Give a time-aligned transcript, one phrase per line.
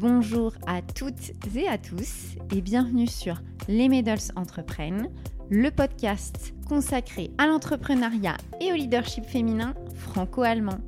[0.00, 5.08] Bonjour à toutes et à tous et bienvenue sur Les Medals Entreprennent,
[5.50, 10.78] le podcast consacré à l'entrepreneuriat et au leadership féminin franco-allemand.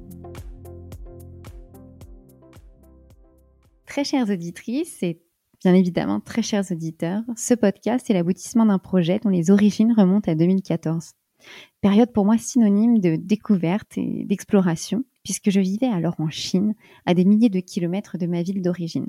[3.87, 5.23] Très chères auditrices et
[5.63, 10.33] bien évidemment très chers auditeurs, ce podcast est l'aboutissement d'un projet dont les origines remontent
[10.33, 11.13] à 2014.
[11.81, 17.13] Période pour moi synonyme de découverte et d'exploration, puisque je vivais alors en Chine, à
[17.13, 19.09] des milliers de kilomètres de ma ville d'origine.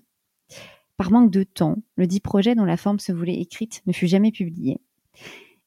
[0.97, 4.07] Par manque de temps, le dit projet dont la forme se voulait écrite ne fut
[4.07, 4.81] jamais publié.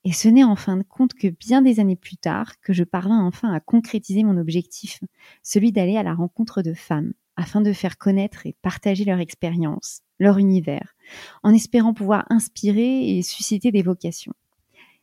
[0.03, 2.83] Et ce n'est en fin de compte que bien des années plus tard que je
[2.83, 4.99] parvins enfin à concrétiser mon objectif,
[5.45, 10.01] celui d'aller à la rencontre de femmes, afin de faire connaître et partager leur expérience,
[10.19, 10.97] leur univers,
[11.45, 14.35] en espérant pouvoir inspirer et susciter des vocations.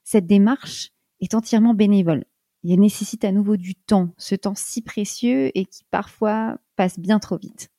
[0.03, 0.89] Cette démarche
[1.21, 2.25] est entièrement bénévole.
[2.63, 7.19] Elle nécessite à nouveau du temps, ce temps si précieux et qui parfois passe bien
[7.19, 7.69] trop vite.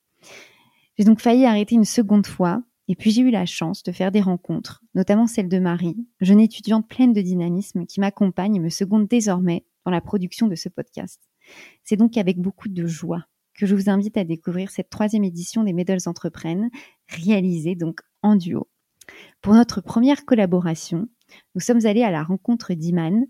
[0.98, 4.11] J'ai donc failli arrêter une seconde fois, et puis j'ai eu la chance de faire
[4.11, 8.70] des rencontres, notamment celle de Marie, jeune étudiante pleine de dynamisme qui m'accompagne et me
[8.70, 11.20] seconde désormais dans la production de ce podcast.
[11.85, 15.65] C'est donc avec beaucoup de joie que je vous invite à découvrir cette troisième édition
[15.65, 16.70] des Medals Entreprennent,
[17.09, 18.69] réalisée donc en duo.
[19.41, 21.09] Pour notre première collaboration,
[21.55, 23.27] nous sommes allés à la rencontre d'Iman,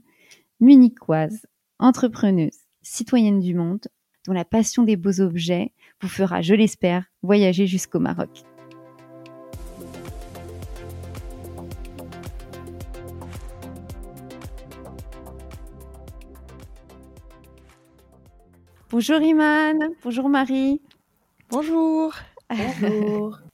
[0.61, 1.47] munichoise,
[1.79, 3.87] entrepreneuse, citoyenne du monde,
[4.27, 8.45] dont la passion des beaux objets vous fera, je l'espère, voyager jusqu'au Maroc.
[18.91, 20.81] Bonjour Iman, bonjour Marie.
[21.51, 22.15] Bonjour.
[22.51, 23.39] Bonjour.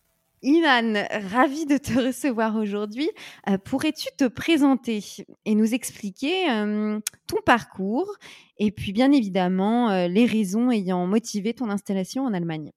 [0.44, 3.10] Iman, ravie de te recevoir aujourd'hui.
[3.48, 5.02] Euh, pourrais-tu te présenter
[5.46, 8.12] et nous expliquer euh, ton parcours
[8.58, 12.72] et puis bien évidemment euh, les raisons ayant motivé ton installation en Allemagne?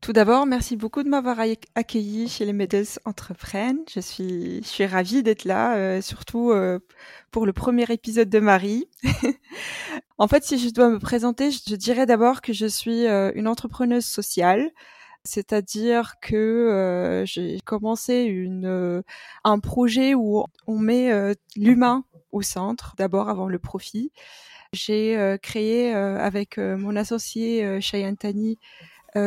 [0.00, 1.38] Tout d'abord, merci beaucoup de m'avoir
[1.74, 3.84] accueilli chez les Medals Entreprennent.
[3.92, 6.52] Je suis, je suis ravie d'être là, surtout
[7.30, 8.86] pour le premier épisode de Marie.
[10.18, 14.04] en fait, si je dois me présenter, je dirais d'abord que je suis une entrepreneuse
[14.04, 14.72] sociale.
[15.24, 19.02] C'est-à-dire que euh, j'ai commencé une, euh,
[19.42, 24.12] un projet où on met euh, l'humain au centre, d'abord avant le profit.
[24.72, 28.58] J'ai créé avec mon associé Cheyenne Tani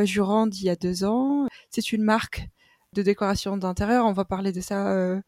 [0.03, 1.47] Jurand il y a deux ans.
[1.69, 2.49] C'est une marque
[2.91, 4.05] de décoration d'intérieur.
[4.05, 5.21] On va parler de ça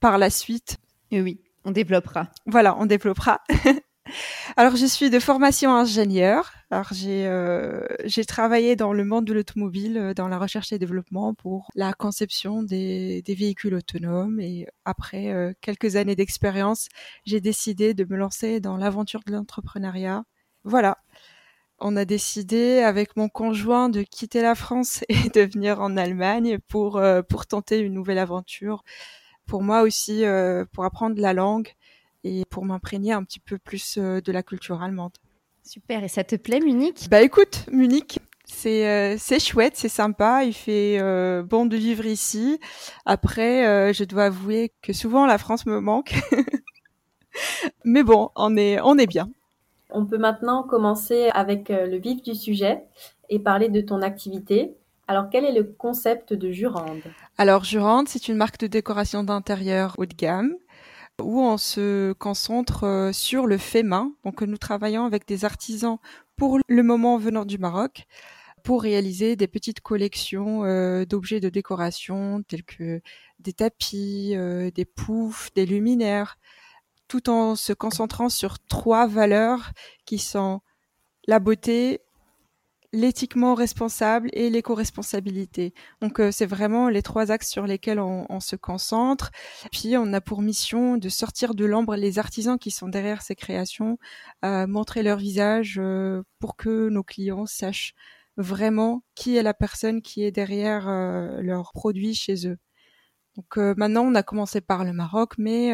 [0.00, 0.78] par la suite.
[1.12, 2.30] Et oui, on développera.
[2.46, 3.40] Voilà, on développera.
[4.56, 6.52] Alors, je suis de formation ingénieur.
[6.70, 10.78] Alors, j'ai euh, j'ai travaillé dans le monde de l'automobile, euh, dans la recherche et
[10.78, 14.40] développement pour la conception des, des véhicules autonomes.
[14.40, 16.88] Et après euh, quelques années d'expérience,
[17.24, 20.24] j'ai décidé de me lancer dans l'aventure de l'entrepreneuriat.
[20.64, 20.98] Voilà.
[21.78, 26.58] On a décidé avec mon conjoint de quitter la France et de venir en Allemagne
[26.68, 28.84] pour pour tenter une nouvelle aventure.
[29.46, 30.24] Pour moi aussi,
[30.72, 31.72] pour apprendre la langue
[32.24, 35.12] et pour m'imprégner un petit peu plus euh, de la culture allemande.
[35.64, 37.08] Super, et ça te plaît Munich?
[37.08, 42.06] Bah écoute, Munich, c'est euh, c'est chouette, c'est sympa, il fait euh, bon de vivre
[42.06, 42.58] ici.
[43.06, 46.14] Après, je dois avouer que souvent la France me manque.
[47.84, 49.30] Mais bon, on est on est bien.
[49.90, 52.82] On peut maintenant commencer avec le vif du sujet
[53.28, 54.74] et parler de ton activité.
[55.08, 57.02] Alors, quel est le concept de Jurande?
[57.36, 60.54] Alors, Jurande, c'est une marque de décoration d'intérieur haut de gamme
[61.22, 64.12] où on se concentre euh, sur le fait main.
[64.24, 65.98] Donc nous travaillons avec des artisans
[66.36, 68.06] pour le moment venant du Maroc
[68.62, 73.00] pour réaliser des petites collections euh, d'objets de décoration tels que
[73.40, 76.38] des tapis, euh, des poufs, des luminaires,
[77.08, 79.72] tout en se concentrant sur trois valeurs
[80.06, 80.60] qui sont
[81.26, 82.00] la beauté,
[82.92, 85.72] l'éthiquement responsable et l'éco-responsabilité.
[86.00, 89.30] Donc euh, c'est vraiment les trois axes sur lesquels on, se concentre.
[89.70, 93.34] Puis on a pour mission de sortir de l'ombre les artisans qui sont derrière ces
[93.34, 93.98] créations,
[94.44, 97.94] euh, montrer leur visage euh, pour que nos clients sachent
[98.36, 100.86] vraiment qui est la personne qui est derrière
[101.42, 102.56] leurs produits chez eux.
[103.36, 105.72] Donc maintenant, on a commencé par le Maroc, mais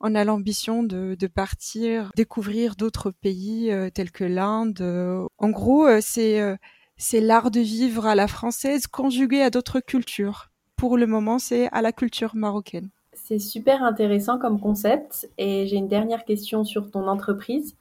[0.00, 5.28] on a l'ambition de, de, partir découvrir d'autres pays tels que l'Inde.
[5.38, 6.56] En gros, c'est
[6.96, 10.50] c'est l'art de vivre à la française conjugué à d'autres cultures.
[10.76, 12.90] Pour le moment, c'est à la culture marocaine.
[13.12, 15.28] C'est super intéressant comme concept.
[15.38, 17.76] Et j'ai une dernière question sur ton entreprise.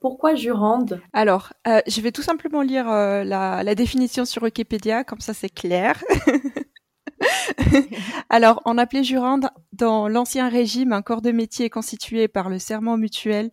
[0.00, 1.00] pourquoi Jurande?
[1.12, 6.02] Alors, je vais tout simplement lire la, la, définition sur Wikipédia, comme ça c'est clair.
[8.28, 12.96] Alors, on appelait Jurande dans l'ancien régime un corps de métier constitué par le serment
[12.96, 13.50] mutuel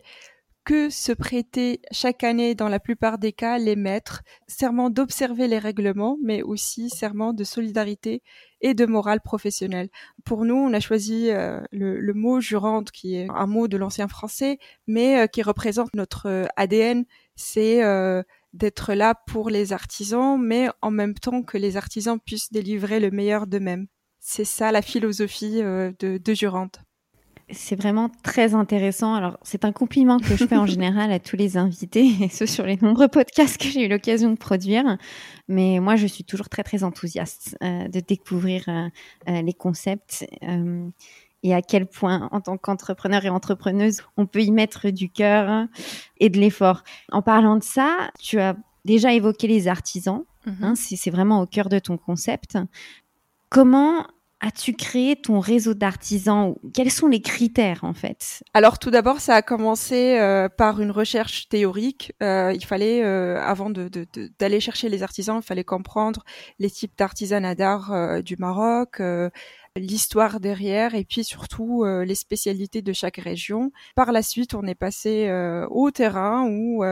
[0.68, 5.58] que se prêter chaque année, dans la plupart des cas, les maîtres, serment d'observer les
[5.58, 8.22] règlements, mais aussi serment de solidarité
[8.60, 9.88] et de morale professionnelle.
[10.26, 14.08] Pour nous, on a choisi euh, le, mot jurante, qui est un mot de l'ancien
[14.08, 17.06] français, mais euh, qui représente notre euh, ADN.
[17.34, 17.80] C'est
[18.52, 23.10] d'être là pour les artisans, mais en même temps que les artisans puissent délivrer le
[23.10, 23.86] meilleur d'eux-mêmes.
[24.20, 26.80] C'est ça la philosophie de, de Jurante.
[27.50, 29.14] C'est vraiment très intéressant.
[29.14, 32.44] Alors, c'est un compliment que je fais en général à tous les invités, et ce
[32.44, 34.98] sur les nombreux podcasts que j'ai eu l'occasion de produire.
[35.48, 38.88] Mais moi, je suis toujours très, très enthousiaste euh, de découvrir euh,
[39.28, 40.26] euh, les concepts
[41.44, 45.68] et à quel point, en tant qu'entrepreneur et entrepreneuse, on peut y mettre du cœur
[46.18, 46.82] et de l'effort.
[47.12, 50.24] En parlant de ça, tu as déjà évoqué les artisans.
[50.46, 50.64] Mm-hmm.
[50.64, 52.58] Hein, c'est vraiment au cœur de ton concept.
[53.50, 54.06] Comment
[54.40, 58.44] as-tu créé ton réseau d'artisans Quels sont les critères en fait?
[58.54, 62.12] Alors tout d'abord, ça a commencé euh, par une recherche théorique.
[62.22, 66.24] Euh, il fallait, euh, avant d'aller chercher les artisans, il fallait comprendre
[66.58, 69.02] les types d'artisanat d'art du Maroc,
[69.76, 73.72] l'histoire derrière et puis surtout les spécialités de chaque région.
[73.96, 75.30] Par la suite, on est passé
[75.70, 76.84] au terrain où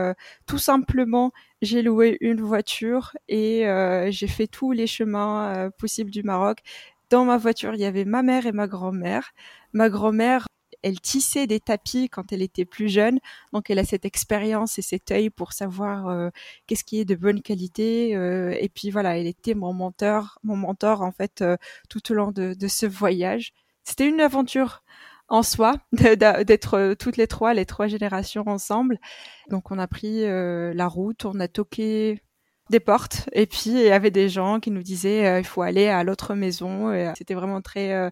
[0.45, 1.31] tout simplement
[1.61, 3.63] j'ai loué une voiture et
[4.09, 6.61] j'ai fait tous les chemins possibles du Maroc
[7.09, 9.31] dans ma voiture, il y avait ma mère et ma grand-mère.
[9.73, 10.47] Ma grand-mère,
[10.83, 13.19] elle tissait des tapis quand elle était plus jeune,
[13.53, 16.29] donc elle a cette expérience et cet œil pour savoir euh,
[16.67, 18.15] qu'est-ce qui est de bonne qualité.
[18.15, 21.57] Euh, et puis voilà, elle était mon mentor, mon mentor en fait euh,
[21.89, 23.53] tout au long de, de ce voyage.
[23.83, 24.83] C'était une aventure
[25.27, 28.99] en soi d'être toutes les trois, les trois générations ensemble.
[29.49, 32.21] Donc on a pris la route, on a toqué
[32.69, 35.61] des portes et puis il y avait des gens qui nous disaient euh, il faut
[35.61, 38.09] aller à l'autre maison euh, c'était vraiment très euh,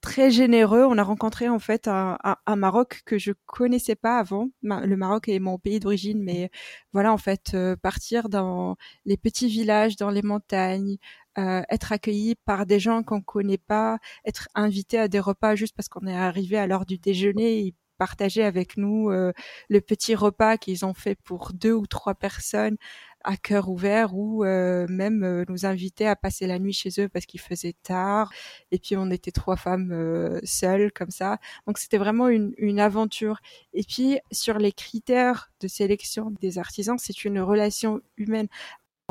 [0.00, 4.48] très généreux on a rencontré en fait un, un, Maroc que je connaissais pas avant
[4.62, 6.50] le Maroc est mon pays d'origine mais
[6.92, 10.96] voilà en fait partir dans les petits villages dans les montagnes
[11.36, 15.88] être accueilli par des gens qu'on connaît pas être invité à des repas juste parce
[15.88, 20.84] qu'on est arrivé à l'heure du déjeuner et partager avec nous le petit repas qu'ils
[20.84, 22.76] ont fait pour deux ou trois personnes
[23.24, 27.08] à cœur ouvert ou euh, même euh, nous inviter à passer la nuit chez eux
[27.08, 28.30] parce qu'il faisait tard
[28.70, 31.38] et puis on était trois femmes euh, seules comme ça.
[31.66, 33.40] Donc c'était vraiment une, une, aventure.
[33.74, 38.48] Et puis sur les critères de sélection des artisans c'est une relation humaine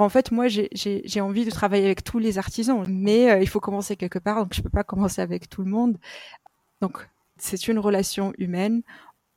[0.02, 3.96] en fait, moi, j'ai envie de travailler avec tous les artisans, mais il faut commencer
[3.96, 5.98] quelque part, donc je peux pas commencer avec tout le monde.
[6.82, 7.08] Donc,
[7.38, 8.84] c'est une relation humaine.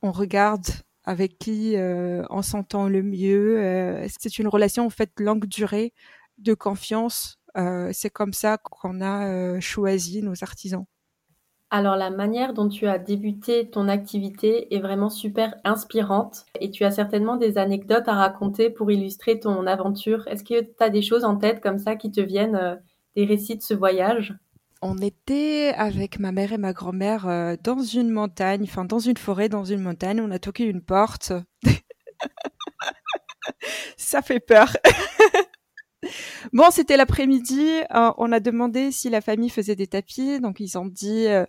[0.01, 0.65] On regarde
[1.05, 3.59] avec qui euh, on s'entend le mieux.
[3.59, 5.93] Euh, c'est une relation en fait longue durée
[6.37, 7.39] de confiance.
[7.57, 10.85] Euh, c'est comme ça qu'on a choisi nos artisans.
[11.75, 16.85] Alors la manière dont tu as débuté ton activité est vraiment super inspirante et tu
[16.85, 20.25] as certainement des anecdotes à raconter pour illustrer ton aventure.
[20.29, 22.79] Est-ce que tu as des choses en tête comme ça qui te viennent,
[23.17, 24.33] des récits de ce voyage?
[24.81, 29.17] On était avec ma mère et ma grand-mère euh, dans une montagne, enfin dans une
[29.17, 30.21] forêt, dans une montagne.
[30.21, 31.33] On a toqué une porte.
[33.97, 34.77] Ça fait peur.
[36.53, 37.81] bon, c'était l'après-midi.
[37.93, 40.39] Euh, on a demandé si la famille faisait des tapis.
[40.39, 41.45] Donc ils ont dit euh,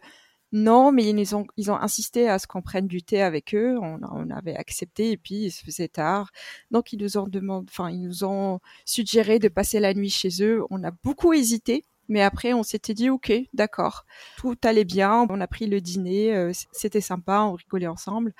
[0.52, 3.76] non, mais ils ont, insisté à ce qu'on prenne du thé avec eux.
[3.80, 6.30] On, avait accepté et puis il se faisait tard.
[6.70, 10.42] Donc ils nous ont demandé, enfin ils nous ont suggéré de passer la nuit chez
[10.42, 10.62] eux.
[10.70, 15.26] On a beaucoup hésité mais après, on s'était dit, ok, d'accord, tout allait bien.
[15.28, 18.32] On a pris le dîner, euh, c'était sympa, on rigolait ensemble.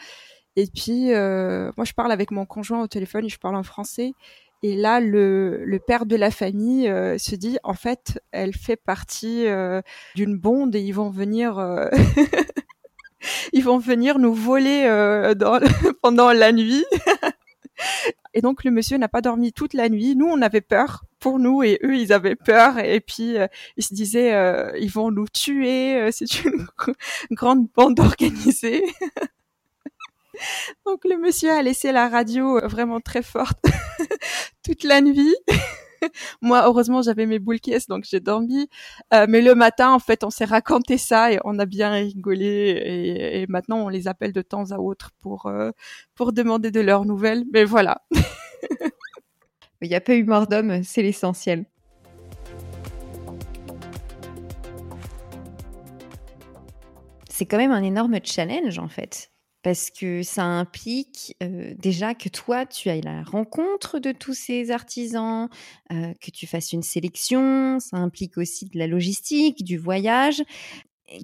[0.54, 4.12] Et puis, moi, je parle avec mon conjoint au téléphone, je parle en français.
[4.66, 9.46] Et là, le, père de la famille euh, se dit, en fait, elle fait partie
[10.14, 11.88] d'une bonde et ils vont venir,
[13.52, 14.84] ils vont venir nous voler
[16.02, 16.84] pendant la nuit.
[18.36, 20.14] Et donc le monsieur n'a pas dormi toute la nuit.
[20.14, 22.78] Nous, on avait peur pour nous et eux, ils avaient peur.
[22.78, 23.46] Et puis euh,
[23.78, 25.96] ils se disaient, euh, ils vont nous tuer.
[25.96, 26.66] Euh, c'est une
[27.30, 28.84] grande bande organisée.
[30.86, 33.64] donc le monsieur a laissé la radio vraiment très forte
[34.64, 35.34] toute la nuit.
[36.42, 38.68] Moi, heureusement, j'avais mes boules caisses, donc j'ai dormi.
[39.14, 42.46] Euh, mais le matin, en fait, on s'est raconté ça et on a bien rigolé.
[42.46, 45.70] Et, et maintenant, on les appelle de temps à autre pour euh,
[46.14, 47.44] pour demander de leurs nouvelles.
[47.52, 48.02] Mais voilà.
[49.82, 51.66] Il n'y a pas eu mort d'homme, c'est l'essentiel.
[57.28, 59.30] C'est quand même un énorme challenge en fait
[59.66, 64.32] parce que ça implique euh, déjà que toi, tu ailles à la rencontre de tous
[64.32, 65.48] ces artisans,
[65.90, 70.40] euh, que tu fasses une sélection, ça implique aussi de la logistique, du voyage.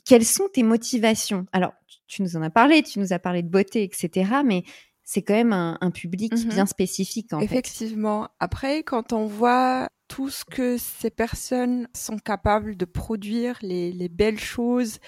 [0.05, 1.47] Quelles sont tes motivations?
[1.53, 1.73] Alors,
[2.09, 4.65] tu nous en as parlé, tu nous as parlé de beauté, etc., mais
[5.05, 6.49] c'est quand même un, public Mhm.
[6.49, 7.45] bien spécifique en fait.
[7.45, 8.29] Effectivement.
[8.41, 14.11] Après, quand on voit tout ce que ces personnes sont capables de produire, les, les
[14.11, 14.99] belles choses,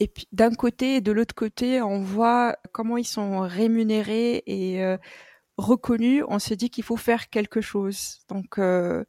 [0.00, 4.84] et puis d'un côté et de l'autre côté, on voit comment ils sont rémunérés et
[4.84, 4.98] euh,
[5.56, 8.18] reconnus, on se dit qu'il faut faire quelque chose.
[8.28, 9.02] Donc, euh,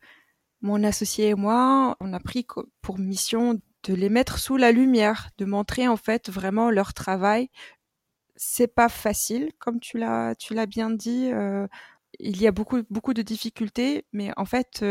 [0.61, 2.47] mon associé et moi, on a pris
[2.81, 7.49] pour mission de les mettre sous la lumière, de montrer en fait vraiment leur travail.
[8.37, 10.33] C'est pas facile, comme tu l'as,
[10.65, 11.29] bien dit.
[11.33, 11.67] euh,
[12.19, 14.83] il y a beaucoup, beaucoup de difficultés, mais en fait,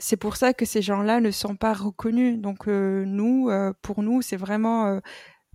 [0.00, 2.40] c'est pour ça que ces gens-là ne sont pas reconnus.
[2.40, 5.00] Donc euh, nous, euh, pour nous, c'est vraiment euh,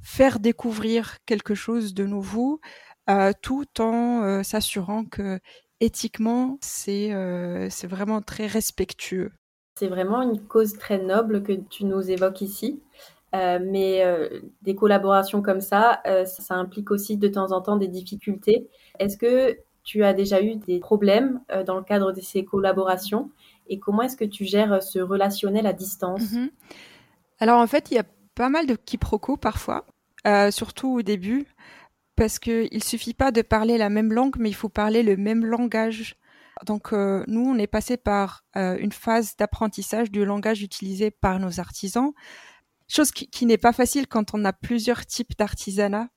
[0.02, 2.62] faire découvrir quelque chose de nouveau,
[3.42, 5.40] tout en s'assurant que
[5.80, 7.12] éthiquement, c'est
[7.70, 9.32] c'est vraiment très respectueux.
[9.80, 12.82] C'est vraiment une cause très noble que tu nous évoques ici.
[13.34, 14.04] Mais
[14.64, 18.68] des collaborations comme ça, ça implique aussi de temps en temps des difficultés.
[19.00, 23.30] Est-ce que tu as déjà eu des problèmes dans le cadre de ces collaborations?
[23.68, 26.32] Et comment est-ce que tu gères ce relationnel à distance?
[26.32, 26.50] Mhm.
[27.40, 28.06] Alors en fait, il y a
[28.36, 29.86] pas mal de quiproquos parfois,
[30.28, 31.46] euh, surtout au début,
[32.16, 35.18] parce que il suffit pas de parler la même langue, mais il faut parler le
[35.18, 36.16] même langage.
[36.66, 41.40] Donc euh, nous, on est passé par euh, une phase d'apprentissage du langage utilisé par
[41.40, 42.14] nos artisans,
[42.88, 46.08] chose qui n'est pas facile quand on a plusieurs types d'artisanat.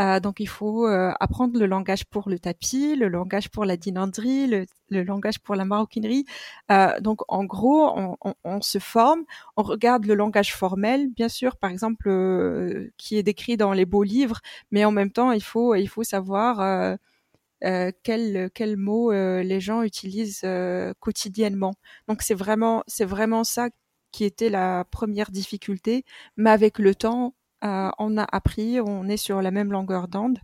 [0.00, 3.76] Euh, donc il faut euh, apprendre le langage pour le tapis, le langage pour la
[3.76, 6.24] dinanderie, le, le langage pour la maroquinerie.
[6.70, 9.24] Euh, donc en gros, on, on, on, se forme,
[9.56, 13.84] on regarde le langage formel, bien sûr, par exemple, euh, qui est décrit dans les
[13.86, 16.96] beaux livres, mais en même temps, il faut il faut savoir euh,
[17.64, 21.74] euh, quels quels mots euh, les gens utilisent euh, quotidiennement.
[22.08, 23.68] Donc c'est vraiment c'est vraiment ça
[24.12, 26.04] qui était la première difficulté,
[26.36, 27.34] mais avec le temps,
[27.64, 30.38] euh, on a appris, on est sur la même longueur d'onde.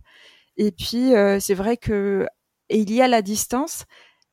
[0.57, 2.27] Et puis euh, c'est vrai que
[2.69, 3.85] il y a la distance,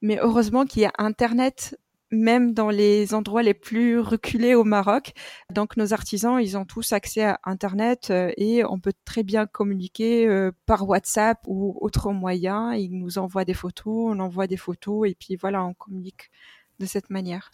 [0.03, 1.77] mais heureusement qu'il y a Internet
[2.11, 5.13] même dans les endroits les plus reculés au Maroc.
[5.53, 9.47] Donc nos artisans, ils ont tous accès à Internet euh, et on peut très bien
[9.47, 12.73] communiquer euh, par WhatsApp ou autre moyen.
[12.75, 16.31] Ils nous envoient des photos, on envoie des photos et puis voilà, on communique
[16.79, 17.51] de cette manière.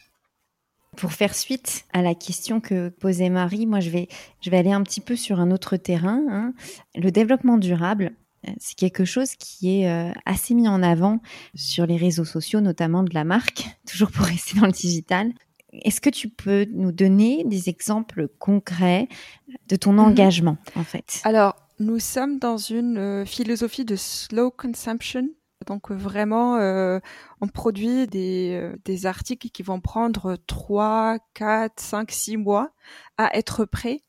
[0.97, 4.09] Pour faire suite à la question que posait Marie, moi je vais,
[4.41, 6.23] je vais aller un petit peu sur un autre terrain.
[6.31, 6.55] Hein.
[6.95, 8.13] Le développement durable,
[8.59, 11.21] c'est quelque chose qui est euh, assez mis en avant
[11.55, 15.33] sur les réseaux sociaux, notamment de la marque, toujours pour rester dans le digital.
[15.73, 19.09] Est-ce que tu peux nous donner des exemples concrets
[19.69, 20.81] de ton engagement, mmh.
[20.81, 21.21] en fait?
[21.25, 25.29] Alors, nous sommes dans une euh, philosophie de slow consumption.
[25.65, 26.99] Donc vraiment, euh,
[27.41, 32.71] on produit des, euh, des articles qui vont prendre 3, 4, 5, 6 mois
[33.19, 34.03] à être prêts.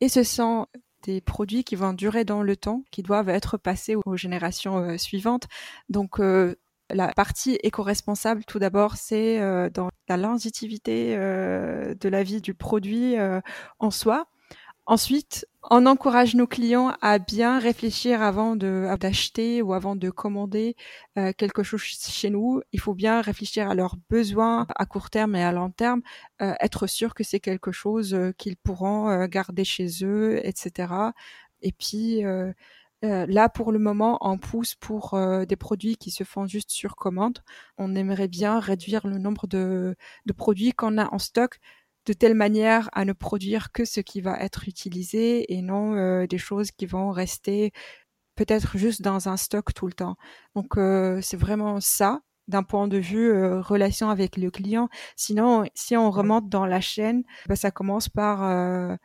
[0.00, 0.66] Et ce sont
[1.02, 4.96] des produits qui vont durer dans le temps, qui doivent être passés aux générations euh,
[4.98, 5.46] suivantes.
[5.88, 6.56] Donc euh,
[6.92, 12.54] la partie éco-responsable, tout d'abord, c'est euh, dans la longévité euh, de la vie du
[12.54, 13.40] produit euh,
[13.78, 14.26] en soi.
[14.86, 20.74] Ensuite, on encourage nos clients à bien réfléchir avant d'acheter ou avant de commander
[21.18, 22.62] euh, quelque chose chez nous.
[22.72, 26.00] Il faut bien réfléchir à leurs besoins à court terme et à long terme,
[26.40, 31.12] euh, être sûr que c'est quelque chose euh, qu'ils pourront garder chez eux, etc.
[31.62, 32.24] Et puis
[33.02, 36.70] euh, là, pour le moment, on pousse pour euh, des produits qui se font juste
[36.70, 37.38] sur commande.
[37.78, 41.60] On aimerait bien réduire le nombre de, de produits qu'on a en stock
[42.06, 46.26] de telle manière à ne produire que ce qui va être utilisé et non euh,
[46.26, 47.72] des choses qui vont rester
[48.36, 50.16] peut-être juste dans un stock tout le temps.
[50.54, 54.88] Donc euh, c'est vraiment ça d'un point de vue euh, relation avec le client.
[55.16, 58.96] Sinon, si on remonte dans la chaîne, bah, ça commence par euh,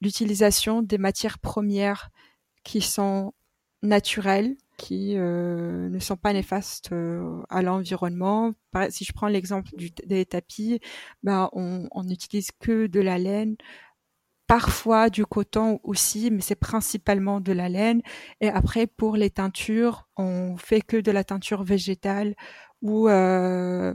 [0.00, 2.10] l'utilisation des matières premières
[2.64, 3.32] qui sont
[3.82, 8.52] naturelles, qui euh, ne sont pas néfastes euh, à l'environnement.
[8.88, 9.70] Si je prends l'exemple
[10.06, 10.80] des tapis,
[11.26, 13.56] on, on n'utilise que de la laine,
[14.46, 18.00] parfois du coton aussi, mais c'est principalement de la laine.
[18.40, 22.34] Et après, pour les teintures, on fait que de la teinture végétale
[22.80, 23.92] ou euh,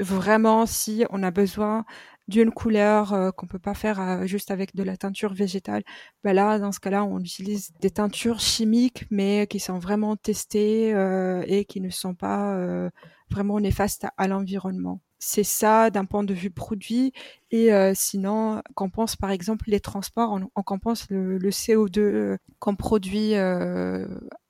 [0.00, 1.84] vraiment si on a besoin
[2.28, 5.82] d'une couleur euh, qu'on peut pas faire euh, juste avec de la teinture végétale,
[6.22, 10.94] ben là, dans ce cas-là, on utilise des teintures chimiques, mais qui sont vraiment testées
[10.94, 12.90] euh, et qui ne sont pas euh,
[13.30, 15.00] vraiment néfastes à, l'environnement.
[15.18, 17.12] C'est ça d'un point de vue produit.
[17.50, 22.36] Et euh, sinon, qu'on pense par exemple les transports, on, on compense le, le CO2
[22.58, 24.06] qu'on produit euh,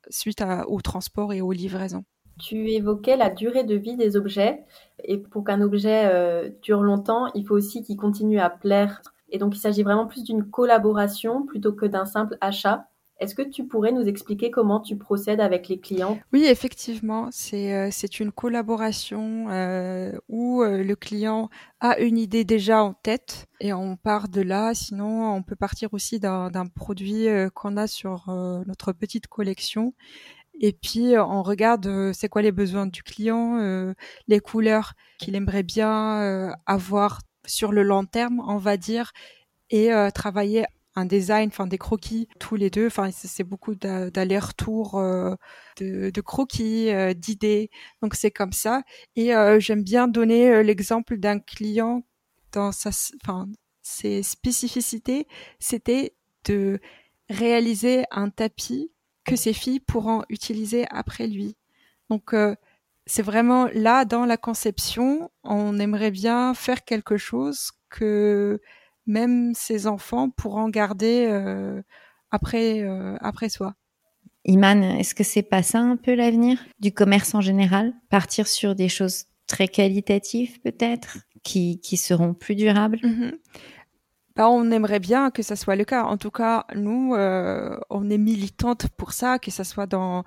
[0.09, 2.05] suite à, au transport et aux livraisons.
[2.39, 4.63] Tu évoquais la durée de vie des objets.
[5.03, 9.01] Et pour qu'un objet euh, dure longtemps, il faut aussi qu'il continue à plaire.
[9.29, 12.87] Et donc, il s'agit vraiment plus d'une collaboration plutôt que d'un simple achat.
[13.21, 16.19] Est-ce que tu pourrais nous expliquer comment tu procèdes avec les clients?
[16.33, 17.89] Oui, effectivement, c'est euh,
[18.19, 21.49] une collaboration euh, où le client
[21.79, 24.73] a une idée déjà en tête et on part de là.
[24.73, 28.25] Sinon, on peut partir aussi d'un produit qu'on a sur
[28.67, 29.93] notre petite collection.
[30.59, 33.93] Et puis, on regarde c'est quoi les besoins du client,
[34.27, 39.11] les couleurs qu'il aimerait bien avoir sur le long terme, on va dire,
[39.69, 42.87] et travailler un design, enfin des croquis tous les deux.
[42.87, 45.35] Enfin, c'est beaucoup d'aller-retour euh,
[45.79, 47.69] de, croquis, euh, d'idées.
[48.01, 48.81] Donc c'est comme ça.
[49.15, 52.03] Et euh, j'aime bien donner l'exemple d'un client
[52.53, 53.47] dans sa, enfin,
[53.81, 55.27] ses spécificités.
[55.59, 56.79] C'était de
[57.29, 58.91] réaliser un tapis
[59.25, 61.55] que ses filles pourront utiliser après lui.
[62.09, 62.33] Donc
[63.05, 68.59] c'est vraiment là dans la conception, on aimerait bien faire quelque chose que
[69.05, 71.81] même ses enfants pourront garder euh,
[72.31, 73.75] après, euh, après soi.
[74.45, 77.93] Iman, est-ce que c'est pas ça un peu l'avenir du commerce en général?
[78.09, 82.97] Partir sur des choses très qualitatives peut-être, qui, qui seront plus durables?
[82.97, 83.33] Mm-hmm.
[84.35, 86.03] Bah, on aimerait bien que ça soit le cas.
[86.03, 90.23] En tout cas, nous, euh, on est militante pour ça, que ça soit dans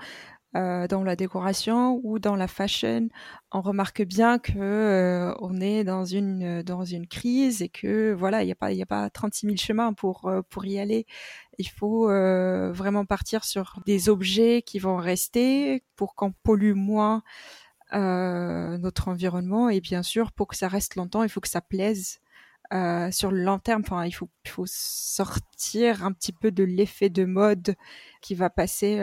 [0.57, 3.11] euh, dans la décoration ou dans la fashion,
[3.53, 8.43] on remarque bien que euh, on est dans une dans une crise et que voilà,
[8.43, 10.79] il n'y a pas il y a pas 36 000 chemins pour euh, pour y
[10.79, 11.07] aller.
[11.59, 12.07] Il faut
[12.73, 17.23] vraiment partir sur des objets qui vont rester pour qu'on pollue moins
[17.93, 22.21] notre environnement et bien sûr pour que ça reste longtemps, il faut que ça plaise.
[22.71, 27.25] Sur le long terme, enfin, il faut, faut sortir un petit peu de l'effet de
[27.25, 27.75] mode
[28.23, 28.99] qui va passer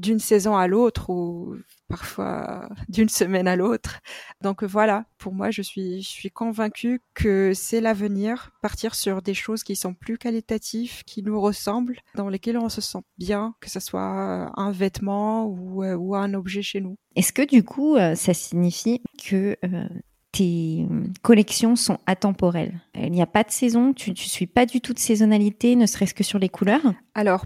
[0.00, 1.56] d'une saison à l'autre ou
[1.88, 4.00] parfois d'une semaine à l'autre.
[4.40, 9.34] Donc voilà, pour moi, je suis, je suis convaincue que c'est l'avenir, partir sur des
[9.34, 13.68] choses qui sont plus qualitatives, qui nous ressemblent, dans lesquelles on se sent bien, que
[13.68, 16.96] ce soit un vêtement ou, euh, ou un objet chez nous.
[17.16, 19.88] Est-ce que du coup, euh, ça signifie que euh,
[20.32, 20.86] tes
[21.22, 24.94] collections sont atemporelles Il n'y a pas de saison, tu ne suis pas du tout
[24.94, 27.44] de saisonnalité, ne serait-ce que sur les couleurs Alors,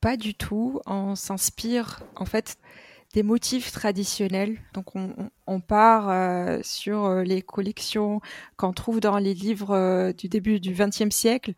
[0.00, 0.80] pas du tout.
[0.86, 2.58] On s'inspire en fait
[3.12, 4.58] des motifs traditionnels.
[4.74, 4.94] Donc
[5.46, 8.20] on, part euh, sur euh, les collections
[8.56, 11.54] qu'on trouve dans les livres euh, du début du XXe siècle,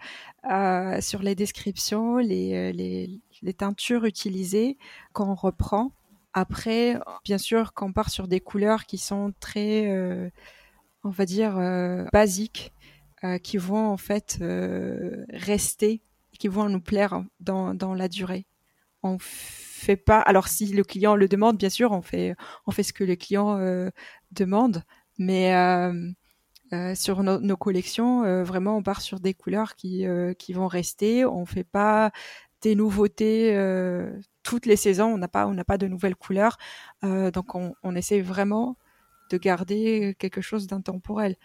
[1.00, 4.78] sur les descriptions, les, les, teintures utilisées
[5.12, 5.92] qu'on reprend.
[6.38, 9.90] Après, bien sûr, qu'on part sur des couleurs qui sont très,
[11.04, 11.54] on va dire,
[12.12, 12.72] basiques,
[13.42, 14.38] qui vont en fait
[15.30, 16.02] rester
[16.38, 18.46] qui vont nous plaire dans, dans la durée.
[19.02, 20.20] On fait pas.
[20.20, 22.34] Alors si le client le demande, bien sûr, on fait
[22.66, 23.90] on fait ce que le client euh,
[24.32, 24.82] demande,
[25.18, 26.10] mais euh,
[26.72, 30.04] euh, sur nos collections, vraiment, on part sur des couleurs qui
[30.38, 31.24] qui vont rester.
[31.24, 32.10] On fait pas
[32.62, 33.56] des nouveautés
[34.42, 35.06] toutes les saisons.
[35.06, 36.56] On n'a pas pas de nouvelles couleurs,
[37.02, 38.76] donc on, essaie vraiment
[39.30, 41.36] de garder quelque chose d'intemporel.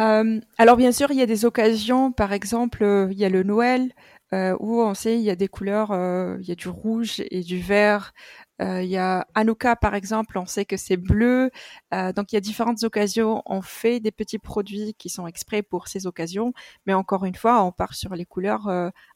[0.00, 3.42] Euh, alors bien sûr, il y a des occasions, par exemple, il y a le
[3.42, 3.92] Noël,
[4.32, 7.22] euh, où on sait il y a des couleurs, euh, il y a du rouge
[7.30, 8.14] et du vert.
[8.62, 11.50] Euh, il y a Hanouka par exemple, on sait que c'est bleu.
[11.92, 13.42] donc il y a différentes occasions.
[13.46, 16.52] On fait des petits produits qui sont exprès pour ces occasions,
[16.86, 18.68] mais encore une fois, on part sur les couleurs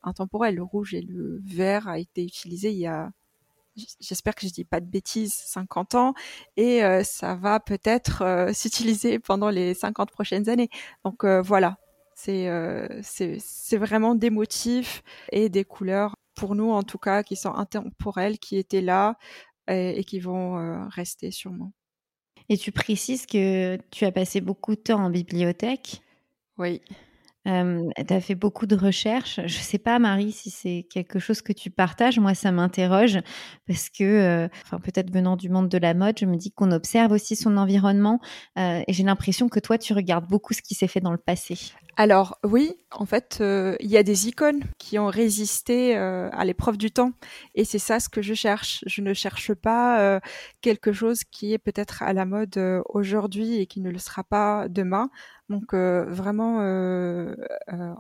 [0.03, 0.57] intemporelles.
[0.57, 3.11] Le rouge et le vert a été utilisé il y a
[4.01, 6.15] j'espère que je dis pas de bêtises, 50 ans,
[6.57, 10.71] et ça va peut-être s'utiliser pendant les 50 prochaines années.
[11.05, 11.79] Donc voilà,
[12.29, 17.35] euh, c'est c'est vraiment des motifs et des couleurs pour nous en tout cas qui
[17.35, 19.17] sont intemporelles, qui étaient là
[19.69, 21.73] et, qui vont euh, rester sûrement.
[22.49, 26.03] Et tu précises que tu as passé beaucoup de temps en bibliothèque.
[26.59, 26.81] Oui.
[27.47, 29.37] Euh, tu as fait beaucoup de recherches.
[29.37, 32.19] Je ne sais pas, Marie, si c'est quelque chose que tu partages.
[32.19, 33.21] Moi, ça m'interroge
[33.67, 36.73] parce que, euh, enfin, peut-être venant du monde de la mode, je me dis qu'on
[36.73, 38.21] observe aussi son environnement
[38.59, 41.19] euh, et j'ai l'impression que toi, tu regardes beaucoup ce qui s'est fait dans le
[41.19, 41.57] passé.
[41.99, 46.91] Alors oui, en fait, il y a des icônes qui ont résisté à l'épreuve du
[46.91, 47.13] temps
[47.55, 48.85] et c'est ça ce que je cherche.
[48.87, 50.21] Je ne cherche pas
[50.61, 54.69] quelque chose qui est peut-être à la mode aujourd'hui et qui ne le sera pas
[54.69, 55.11] demain.
[55.49, 57.35] Donc euh, vraiment, euh,
[57.73, 57.95] euh,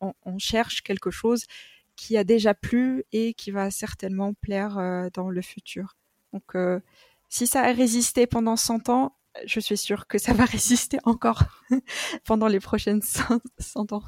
[0.00, 1.44] on, cherche quelque chose
[1.96, 5.96] qui a déjà plu et qui va certainement plaire dans le futur.
[6.32, 6.56] Donc
[7.28, 11.42] si ça a résisté pendant 100 ans, je suis sûre que ça va résister encore
[12.24, 14.02] pendant les prochaines 100 ans.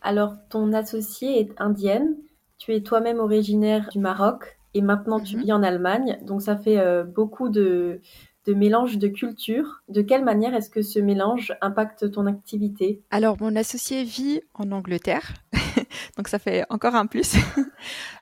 [0.00, 2.16] Alors, ton associée est indienne,
[2.58, 5.42] tu es toi-même originaire du Maroc et maintenant tu mm-hmm.
[5.42, 8.00] vis en Allemagne, donc ça fait beaucoup de,
[8.48, 9.82] de mélange de cultures.
[9.88, 13.02] De quelle manière est-ce que ce mélange impacte ton activité?
[13.10, 15.34] Alors, mon associé vit en Angleterre.
[16.16, 17.36] donc ça fait encore un plus.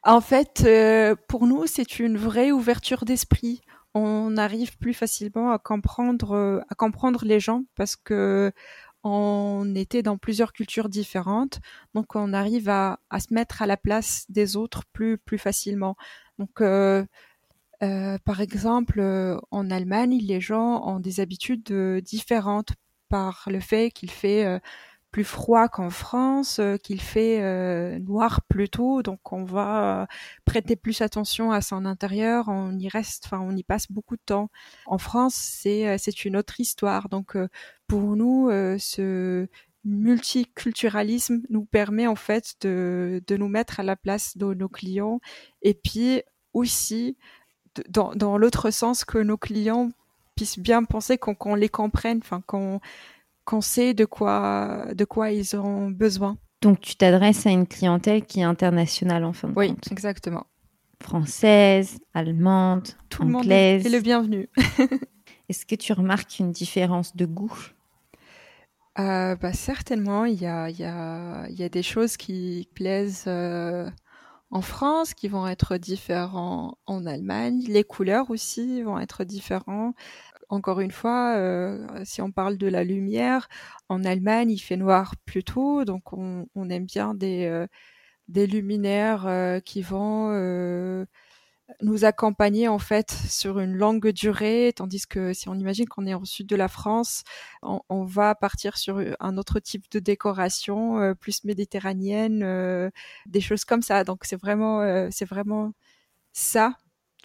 [0.03, 3.61] en fait, euh, pour nous, c'est une vraie ouverture d'esprit.
[3.99, 8.53] On arrive plus facilement à comprendre, euh, à comprendre les gens parce que
[9.03, 11.61] on était dans plusieurs cultures différentes,
[11.95, 15.97] donc on arrive à, se mettre à la place des autres plus plus facilement.
[16.39, 17.07] Donc euh,
[17.83, 19.01] euh, par exemple,
[19.51, 22.75] en Allemagne, les gens ont des habitudes différentes
[23.09, 24.61] par le fait qu'il fait
[25.17, 30.07] plus froid qu'en France, euh, qu'il fait euh, noir plus tôt, donc on va euh,
[30.45, 34.23] prêter plus attention à son intérieur, on y reste, enfin on y passe beaucoup de
[34.27, 34.51] temps.
[34.85, 37.35] En France, c'est c'est une autre histoire, donc
[37.87, 39.49] pour nous, ce
[39.85, 45.21] multiculturalisme nous permet en fait de, de nous mettre à la place de nos clients
[45.63, 46.21] et puis
[46.53, 47.17] aussi
[47.89, 49.89] dans, dans l'autre sens que nos clients
[50.35, 52.83] puissent bien penser qu'on les comprenne, enfin qu'on
[53.47, 56.37] qu'on sait de quoi, de quoi ils ont besoin.
[56.61, 59.79] Donc tu t'adresses à une clientèle qui est internationale en fin de oui, compte.
[59.87, 60.45] Oui, exactement.
[61.01, 63.85] Française, allemande, Tout anglaise.
[63.85, 64.49] le monde est le bienvenu.
[65.49, 67.55] Est-ce que tu remarques une différence de goût?
[68.99, 73.89] Euh, bah, Certainement, il y a, y, a, y a, des choses qui plaisent euh,
[74.51, 77.63] en France, qui vont être différentes en Allemagne.
[77.69, 79.95] Les couleurs aussi vont être différentes
[80.49, 83.49] encore une fois, euh, si on parle de la lumière,
[83.89, 87.67] en Allemagne, il fait noir plus tôt, donc on, on aime bien des, euh,
[88.29, 91.07] des luminaires euh, qui vont euh,
[91.83, 96.15] nous accompagner en fait sur une longue durée, tandis que si on imagine qu'on est
[96.15, 97.25] au sud de la France,
[97.63, 102.91] on, on, va partir sur un autre type de décoration euh, plus méditerranéenne, euh,
[103.27, 104.05] des choses comme ça.
[104.05, 105.73] Donc c'est vraiment, c'est vraiment
[106.33, 106.77] ça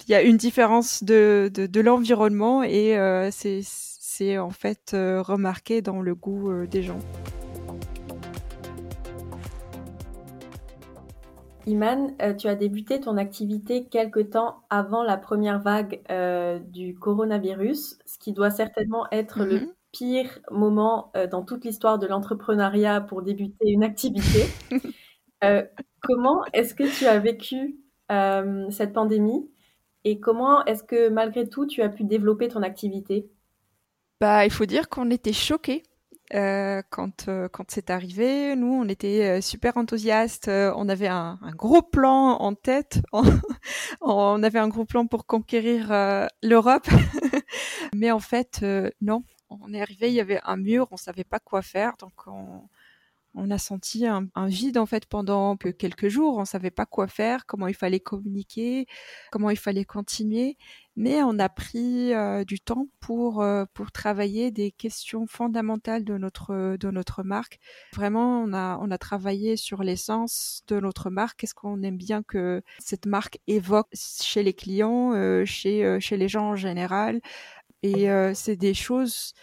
[0.08, 5.22] il y a une différence de, de, de l'environnement et euh, c'est en fait euh,
[5.22, 6.98] remarqué dans le goût euh, des gens.
[11.66, 16.02] Iman, tu as débuté ton activité quelque temps avant la première vague
[16.72, 19.72] du coronavirus, ce qui doit certainement être le mm-hmm.
[19.92, 24.46] pire moment dans toute l'histoire de l'entrepreneuriat pour débuter une activité.
[26.00, 27.76] comment est-ce que tu as vécu
[28.70, 29.48] cette pandémie?
[30.04, 33.30] Et comment est-ce que malgré tout, tu as pu développer ton activité?
[34.20, 35.82] Bah, il faut dire qu'on était choqués.
[36.34, 40.48] Euh, quand euh, quand c'est arrivé, nous on était euh, super enthousiastes.
[40.48, 43.02] On avait un, gros plan en tête.
[44.00, 45.88] on avait un gros plan pour conquérir
[46.42, 46.88] l'Europe,
[47.94, 48.64] mais en fait
[49.00, 49.24] non.
[49.50, 52.62] On est arrivé, il y avait un mur, on savait pas quoi faire, donc on,
[53.34, 56.38] on a senti un, vide en fait pendant quelques jours.
[56.38, 58.86] On savait pas quoi faire, comment il fallait communiquer,
[59.30, 60.58] comment il fallait continuer.
[60.96, 66.18] Mais on a pris euh, du temps pour euh, pour travailler des questions fondamentales de
[66.18, 67.58] notre de notre marque.
[67.94, 71.40] Vraiment, on a on a travaillé sur l'essence de notre marque.
[71.40, 76.28] Qu'est-ce qu'on aime bien que cette marque évoque chez les clients, euh, chez chez les
[76.28, 77.20] gens en général?
[77.82, 79.34] Et c'est des choses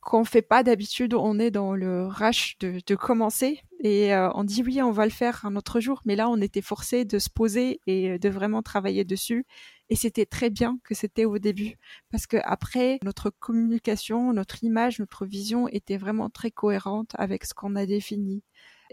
[0.00, 4.44] qu'on fait pas d'habitude, on est dans le rush de, de commencer et euh, on
[4.44, 7.18] dit oui, on va le faire un autre jour, mais là on était forcé de
[7.18, 9.44] se poser et de vraiment travailler dessus
[9.90, 11.76] et c'était très bien que c'était au début
[12.10, 17.54] parce que après notre communication, notre image, notre vision était vraiment très cohérente avec ce
[17.54, 18.42] qu'on a défini.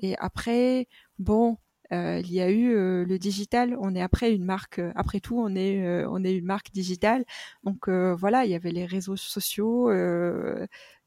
[0.01, 0.87] Et après,
[1.19, 1.57] bon,
[1.93, 3.77] euh, il y a eu euh, le digital.
[3.79, 4.79] On est après une marque.
[4.79, 7.25] Euh, après tout, on est euh, on est une marque digitale.
[7.63, 9.89] Donc euh, voilà, il y avait les réseaux sociaux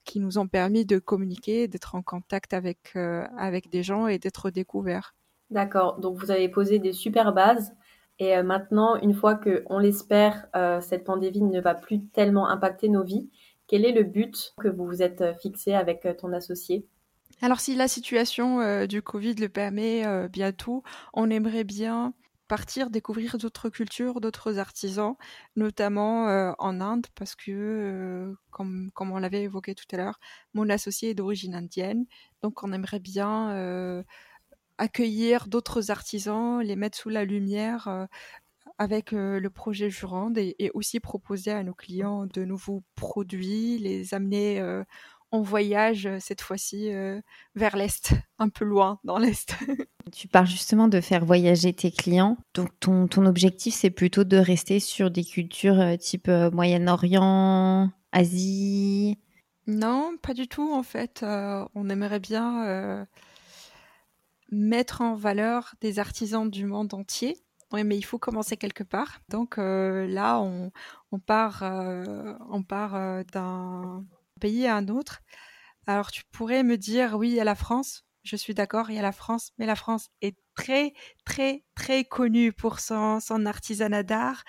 [0.04, 4.50] qui nous ont permis de communiquer, d'être en contact avec avec des gens et d'être
[4.50, 5.14] découverts.
[5.50, 5.98] D'accord.
[5.98, 7.72] Donc vous avez posé des super bases.
[8.18, 12.48] Et euh, maintenant, une fois que, on l'espère, euh, cette pandémie ne va plus tellement
[12.48, 13.30] impacter nos vies,
[13.66, 16.86] quel est le but que vous vous êtes fixé avec ton associé?
[17.42, 20.82] Alors, si la situation euh, du Covid le permet euh, bientôt,
[21.14, 22.12] on aimerait bien
[22.50, 25.14] partir découvrir d'autres cultures, d'autres artisans,
[25.56, 30.18] notamment euh, en Inde, parce que, comme, comme on l'avait évoqué tout à l'heure,
[30.52, 32.04] mon associé est d'origine indienne,
[32.42, 34.04] donc on aimerait bien
[34.80, 38.06] accueillir d'autres artisans, les mettre sous la lumière euh,
[38.78, 43.76] avec euh, le projet Jurande et, et, aussi proposer à nos clients de nouveaux produits,
[43.78, 44.58] les amener
[45.32, 46.90] euh, en voyage cette fois-ci
[47.54, 49.54] vers l'Est, un peu loin dans l'Est.
[50.12, 52.36] tu parles justement de faire voyager tes clients.
[52.54, 59.18] Donc ton, ton objectif, c'est plutôt de rester sur des cultures type Moyen-Orient, Asie?
[59.66, 61.24] Non, pas du tout en fait.
[61.24, 63.06] on aimerait bien
[64.50, 67.36] mettre en valeur des artisans du monde entier.
[67.72, 69.20] Oui, mais il faut commencer quelque part.
[69.28, 70.72] Donc euh, là, on,
[71.12, 74.04] on, part, euh, on part euh, d'un
[74.40, 75.20] pays à un autre.
[75.86, 78.04] Alors tu pourrais me dire, oui, à la France.
[78.22, 80.92] je suis d'accord, il y a la France, mais la France est très,
[81.24, 84.44] très, très connue pour son, son artisanat d'art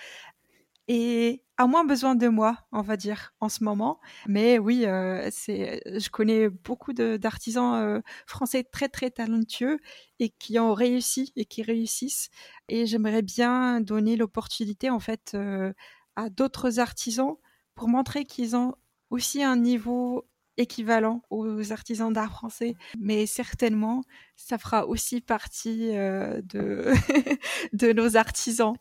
[0.88, 4.00] et a moins besoin de moi, on va dire, en ce moment.
[4.28, 9.80] Mais oui, euh, c'est, je connais beaucoup d'artisans euh, français très très talentueux
[10.20, 12.30] et qui ont réussi et qui réussissent.
[12.68, 15.72] Et j'aimerais bien donner l'opportunité en fait euh,
[16.16, 17.36] à d'autres artisans
[17.76, 18.76] pour montrer qu'ils ont
[19.12, 20.26] aussi un niveau
[20.58, 24.04] équivalent aux artisans d'art français, mais certainement,
[24.36, 26.92] ça fera aussi partie de,
[27.74, 28.74] de nos artisans.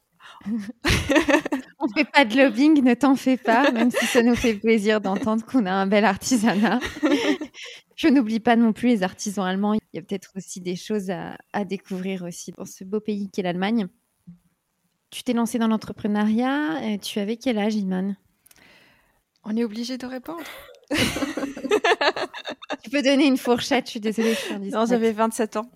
[1.79, 5.01] On fait pas de lobbying, ne t'en fais pas, même si ça nous fait plaisir
[5.01, 6.81] d'entendre qu'on a un bel artisanat.
[7.97, 9.75] Je n'oublie pas non plus les artisans allemands.
[9.75, 13.43] Il y a peut-être aussi des choses à, découvrir aussi dans ce beau pays qu'est
[13.43, 13.89] l'Allemagne.
[15.11, 16.99] Tu t'es lancé dans l'entrepreneuriat.
[17.03, 18.17] Tu avais quel âge, Iman
[19.45, 20.45] On est obligé de répondre.
[22.83, 24.37] tu peux donner une fourchette, je suis désolée.
[24.73, 25.71] non, j'avais 27 ans.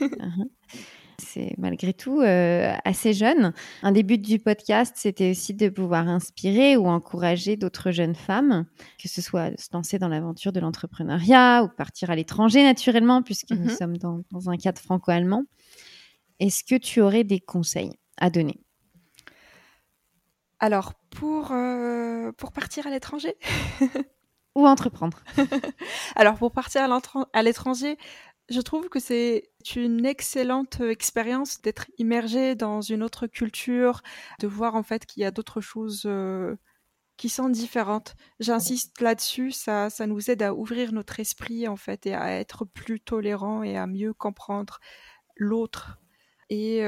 [0.00, 0.48] Uh-huh
[1.36, 3.52] c'est malgré tout euh, assez jeune.
[3.82, 8.64] Un des buts du podcast, c'était aussi de pouvoir inspirer ou encourager d'autres jeunes femmes,
[9.02, 13.50] que ce soit se lancer dans l'aventure de l'entrepreneuriat ou partir à l'étranger naturellement, puisque
[13.50, 13.76] nous mhm.
[13.76, 15.44] sommes dans, un cadre franco-allemand.
[16.40, 18.60] Est-ce que tu aurais des conseils à donner?
[20.58, 23.36] Alors, pour, euh, pour partir à l'étranger
[24.54, 25.22] Ou entreprendre
[26.16, 26.88] Alors, pour partir
[27.32, 27.98] à l'étranger,
[28.48, 34.02] je trouve que c'est une excellente expérience d'être immergé dans une autre culture,
[34.40, 36.56] de voir en fait qu'il y a d'autres choses euh,
[37.16, 38.14] qui sont différentes.
[38.40, 42.64] J'insiste là-dessus, ça, ça nous aide à ouvrir notre esprit en fait et à être
[42.64, 44.80] plus tolérant et à mieux comprendre
[45.36, 45.98] l'autre.
[46.50, 46.82] Et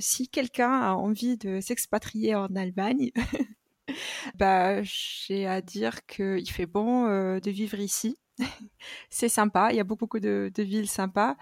[0.00, 3.10] si quelqu'un a envie de s'expatrier en Allemagne,
[4.36, 8.18] bah, j'ai à dire qu'il fait bon de vivre ici
[9.10, 11.36] c'est sympa, il y a beaucoup, de, villes sympas.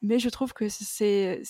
[0.00, 1.42] Mais je trouve que c'est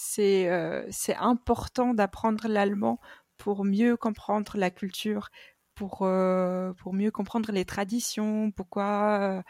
[1.19, 3.01] important d'apprendre l'allemand
[3.37, 5.29] pour mieux comprendre la culture,
[5.75, 9.45] pour pour mieux comprendre les traditions, pourquoi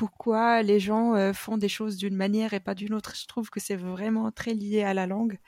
[0.00, 3.14] pourquoi les gens font des choses d'une manière et pas d'une autre.
[3.14, 5.38] Je trouve que c'est vraiment très lié à la langue.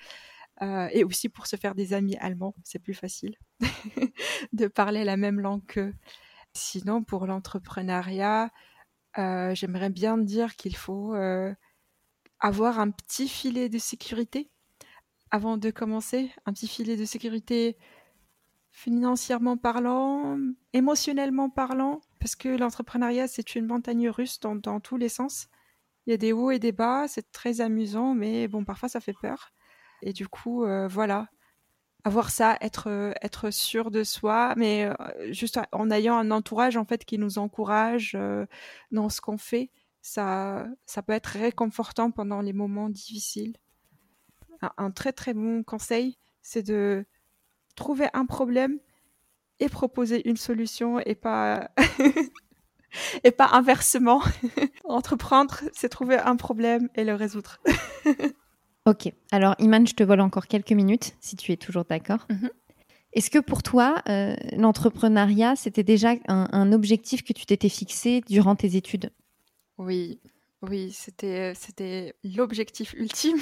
[0.60, 3.36] et aussi pour se faire des amis allemands, c'est plus facile
[4.52, 5.94] de parler la même langue qu'eux.
[6.54, 8.50] Sinon, pour l'entrepreneuriat,
[9.18, 11.54] euh, j'aimerais bien dire qu'il faut euh,
[12.40, 14.50] avoir un petit filet de sécurité
[15.30, 17.76] avant de commencer, un petit filet de sécurité
[18.72, 20.38] financièrement parlant,
[20.72, 25.48] émotionnellement parlant, parce que l'entrepreneuriat, c'est une montagne russe dans, dans, tous les sens.
[26.06, 29.00] Il y a des hauts et des bas, c'est très amusant, mais bon, parfois ça
[29.00, 29.52] fait peur.
[30.02, 31.28] Et du coup, euh, voilà,
[32.04, 36.76] avoir ça, être euh, être sûr de soi, mais euh, juste en ayant un entourage
[36.76, 38.18] en fait qui nous encourage
[38.90, 43.56] dans ce qu'on fait, ça ça peut être réconfortant pendant les moments difficiles.
[44.76, 47.04] Un, très très bon conseil, c'est de
[47.74, 48.78] trouver un problème
[49.60, 51.70] et proposer une solution et pas
[53.24, 54.22] et pas inversement.
[54.84, 57.60] Entreprendre, c'est trouver un problème et le résoudre.
[58.84, 59.12] Ok.
[59.30, 62.26] Alors, Iman, je te vole encore quelques minutes, si tu es toujours d'accord.
[62.28, 62.50] Mhm.
[63.12, 68.56] Est-ce que pour toi, euh, l'entrepreneuriat, c'était déjà un, objectif que tu t'étais fixé durant
[68.56, 69.10] tes études?
[69.78, 70.18] Oui,
[70.62, 73.38] oui, c'était l'objectif ultime.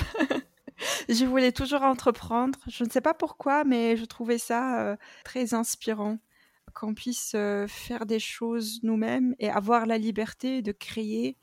[1.09, 2.59] je voulais toujours entreprendre.
[2.67, 6.19] Je ne sais pas pourquoi, mais je trouvais ça euh, très inspirant
[6.75, 11.37] qu'on puisse euh, faire des choses nous-mêmes et avoir la liberté de créer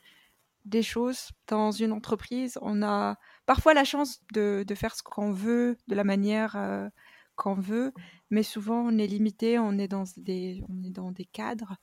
[0.66, 2.58] des choses dans une entreprise.
[2.62, 6.90] On a parfois la chance de, faire ce qu'on veut, de la manière euh,
[7.36, 7.94] qu'on veut,
[8.30, 11.76] mais souvent on est limité, on est dans des, on est dans des cadres.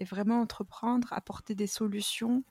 [0.00, 2.44] Et vraiment entreprendre, apporter des solutions,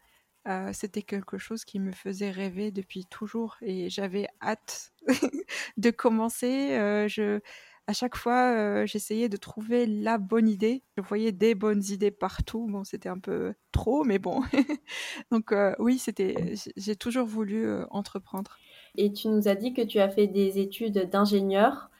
[0.47, 4.93] euh, c'était quelque chose qui me faisait rêver depuis toujours et j'avais hâte
[5.77, 6.73] de commencer.
[6.73, 7.39] Euh, je,
[7.87, 10.83] à chaque fois, j'essayais de trouver la bonne idée.
[10.97, 12.67] Je voyais des bonnes idées partout.
[12.69, 14.43] Bon, c'était un peu trop, mais bon.
[15.31, 16.55] Donc oui, c'était.
[16.77, 18.57] J'ai toujours voulu entreprendre.
[18.95, 21.91] Et tu nous as dit que tu as fait des études d'ingénieur,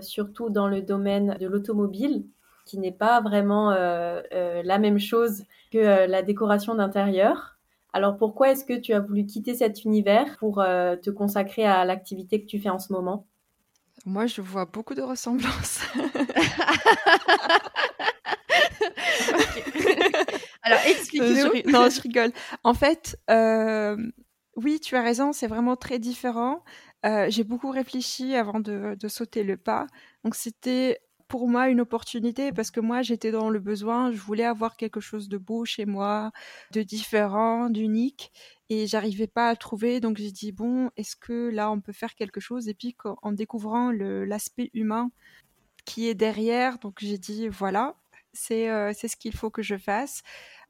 [0.00, 2.26] surtout dans le domaine de l'automobile,
[2.64, 7.55] qui n'est pas vraiment la même chose que la décoration d'intérieur.
[7.96, 12.42] Alors pourquoi est-ce que tu as voulu quitter cet univers pour te consacrer à l'activité
[12.42, 13.26] que tu fais en ce moment?
[14.04, 15.80] Moi, je vois beaucoup de ressemblances.
[20.62, 21.72] Alors, explique-nous.
[21.72, 22.32] non, je rigole.
[22.62, 23.96] En fait, euh,
[24.56, 26.62] oui, tu as raison, c'est vraiment très différent.
[27.04, 29.86] Euh, j'ai beaucoup réfléchi avant de, sauter le pas.
[30.24, 30.98] Donc, c'était
[31.28, 35.00] pour moi une opportunité parce que moi j'étais dans le besoin, je voulais avoir quelque
[35.00, 36.32] chose de beau chez moi,
[36.72, 38.32] de différent, d'unique
[38.68, 42.14] et j'arrivais pas à trouver donc j'ai dit bon, est-ce que là on peut faire
[42.14, 42.68] quelque chose?
[42.68, 45.10] Et puis en découvrant l'aspect humain
[45.84, 47.94] qui est derrière, donc j'ai dit voilà,
[48.32, 50.22] c'est euh, ce qu'il faut que je fasse.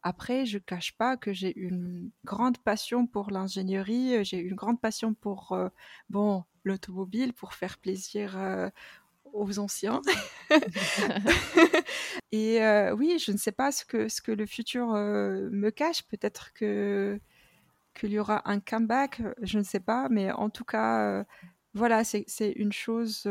[0.03, 5.15] Après, je cache pas que j'ai une grande passion pour l'ingénierie, j'ai une grande passion
[5.15, 5.69] pour euh,
[6.11, 8.69] bon l'automobile, pour faire plaisir euh,
[9.39, 10.01] aux anciens.
[12.33, 15.71] et euh, oui, je ne sais pas ce que, ce que le futur euh, me
[15.71, 16.03] cache.
[16.05, 17.21] Peut-être que
[17.95, 20.09] qu'il y aura un comeback, je ne sais pas.
[20.11, 21.25] Mais en tout cas, euh,
[21.73, 23.29] voilà, c'est une chose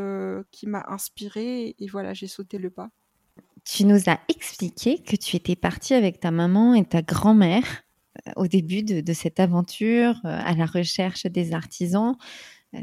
[0.52, 2.89] qui m'a inspirée et voilà, j'ai sauté le pas.
[3.63, 7.84] Tu nous as expliqué que tu étais partie avec ta maman et ta grand-mère
[8.36, 12.15] au début de, de, cette aventure à la recherche des artisans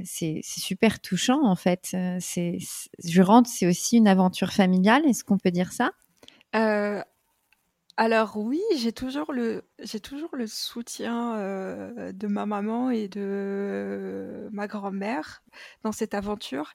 [0.05, 1.91] c'est super touchant en fait.
[1.95, 2.59] Euh, c'est,
[3.05, 5.05] je rentre, c'est aussi une aventure familiale.
[5.07, 5.93] Est-ce qu'on peut dire ça?
[6.55, 7.03] Euh,
[7.97, 14.49] Alors oui, j'ai toujours le j'ai toujours le soutien euh, de ma maman et de
[14.53, 15.43] ma grand-mère
[15.83, 16.73] dans cette aventure.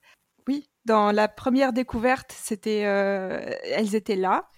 [0.47, 4.49] Oui, dans la première découverte, c'était elles étaient là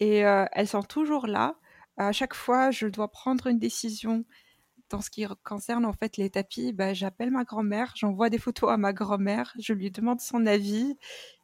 [0.00, 1.54] et elles sont toujours là.
[1.98, 4.24] À chaque fois, je dois prendre une décision
[4.90, 8.70] dans ce qui concerne en fait les tapis, bah, j'appelle ma grand-mère, j'envoie des photos
[8.70, 10.96] à ma grand-mère, je lui demande son avis,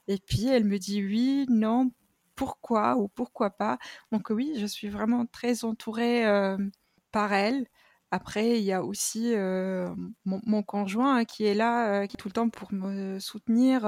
[0.08, 1.90] et puis elle me dit oui, non,
[2.36, 3.78] pourquoi ou pourquoi pas.
[4.12, 6.56] Donc oui, je suis vraiment très entourée euh,
[7.12, 7.66] par elle.
[8.10, 9.88] Après, il y a aussi euh,
[10.24, 13.82] mon, conjoint hein, qui est là, euh, qui tout le temps pour me soutenir,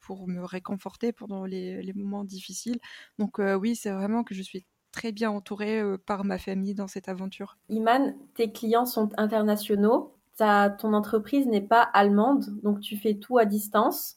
[0.00, 2.78] pour me réconforter pendant les, les moments difficiles.
[3.18, 4.64] Donc oui, c'est vraiment que je suis
[4.94, 7.56] très bien entourée euh, par ma famille dans cette aventure.
[7.68, 10.14] Iman, tes clients sont internationaux.
[10.36, 14.16] Ta, ton entreprise n'est pas allemande, donc tu fais tout à distance.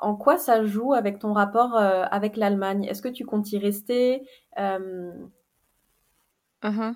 [0.00, 2.84] En quoi ça joue avec ton rapport euh, avec l'Allemagne?
[2.84, 5.12] Est-ce que tu comptes y rester euh...
[6.62, 6.94] Uh-huh.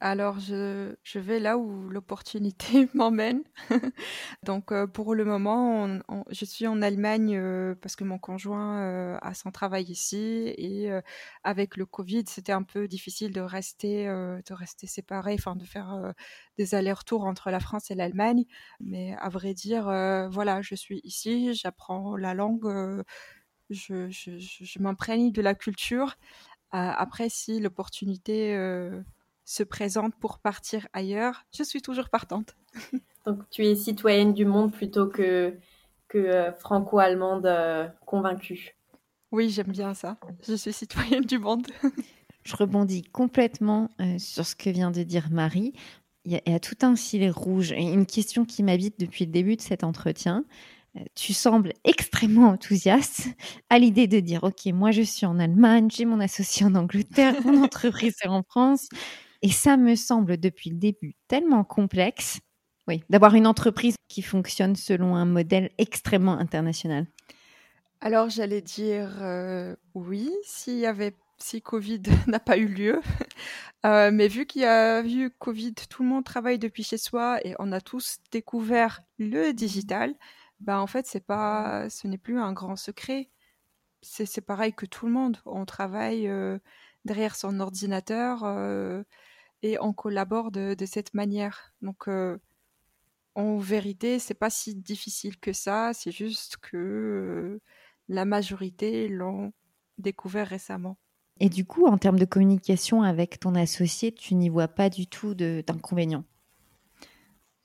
[0.00, 3.42] Alors, je, je, vais là où l'opportunité m'emmène.
[4.42, 5.98] Donc, euh, pour le moment,
[6.30, 10.90] je suis en Allemagne euh, parce que mon conjoint euh, a son travail ici et
[11.44, 16.12] avec le Covid, c'était un peu difficile de rester, de rester séparé, enfin de faire
[16.58, 18.44] des allers-retours entre la France et l'Allemagne.
[18.80, 19.84] Mais à vrai dire,
[20.30, 23.02] voilà, je suis ici, j'apprends la langue,
[23.70, 26.16] je, je, je m'imprègne de la culture.
[26.70, 28.54] après, si l'opportunité
[29.44, 32.56] se présente pour partir ailleurs, je suis toujours partante.
[33.26, 35.54] Donc tu es citoyenne du monde plutôt que,
[36.08, 38.76] que euh, franco-allemande euh, convaincue.
[39.30, 40.18] Oui, j'aime bien ça.
[40.46, 41.66] Je suis citoyenne du monde.
[42.44, 45.72] je rebondis complètement euh, sur ce que vient de dire Marie.
[46.24, 47.72] Il y, a, tout un filet rouge.
[47.72, 50.44] Et une question qui m'habite depuis le début de cet entretien.
[51.16, 53.26] Tu sembles extrêmement enthousiaste
[53.70, 57.34] à l'idée de dire, OK, moi je suis en Allemagne, j'ai mon associé en Angleterre,
[57.44, 58.88] mon entreprise est en France.
[59.42, 62.40] Et ça me semble depuis le début tellement complexe,
[62.88, 67.06] oui, d'avoir une entreprise qui fonctionne selon un modèle extrêmement international.
[68.00, 73.00] Alors j'allais dire euh, oui, s'il avait si Covid n'a pas eu lieu.
[73.84, 77.44] Euh, mais vu qu'il y a eu Covid, tout le monde travaille depuis chez soi
[77.44, 80.14] et on a tous découvert le digital.
[80.60, 83.30] Ben en fait, c'est pas, ce n'est plus un grand secret.
[84.02, 85.38] C'est pareil que tout le monde.
[85.46, 86.58] On travaille euh,
[87.04, 88.44] derrière son ordinateur
[89.62, 91.72] et on collabore de, cette manière.
[91.82, 92.38] Donc, euh,
[93.34, 95.92] en vérité, c'est pas si difficile que ça.
[95.94, 97.60] C'est juste que euh,
[98.08, 99.52] la majorité l'ont
[99.98, 100.98] découvert récemment.
[101.40, 105.06] Et du coup, en termes de communication avec ton associé, tu n'y vois pas du
[105.06, 106.24] tout d'inconvénients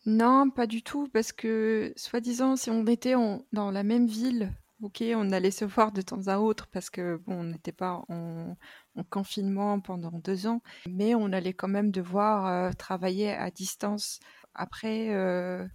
[0.05, 3.15] Non, pas du tout, parce que, soi-disant, si on était
[3.51, 7.21] dans la même ville, ok, on allait se voir de temps à autre parce que
[7.25, 8.55] bon, on n'était pas en,
[9.03, 14.19] confinement pendant deux ans, mais on allait quand même devoir euh, travailler à distance.
[14.53, 15.65] Après, euh,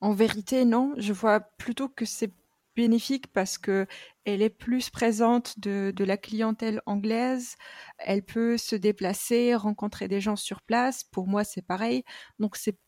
[0.00, 2.32] en vérité, non, je vois plutôt que c'est
[2.76, 3.86] bénéfique parce que
[4.24, 7.56] elle est plus présente de, de, la clientèle anglaise,
[7.98, 11.04] elle peut se déplacer, rencontrer des gens sur place.
[11.04, 12.04] Pour moi, c'est pareil.
[12.38, 12.78] Donc c'est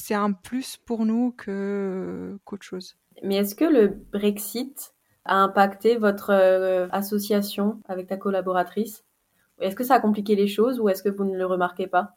[0.00, 2.96] c'est un plus pour nous que qu'autre chose.
[3.22, 4.93] Mais est-ce que le Brexit
[5.24, 9.04] a impacté votre euh, association avec ta collaboratrice?
[9.60, 12.16] Est-ce que ça a compliqué les choses ou est-ce que vous ne le remarquez pas?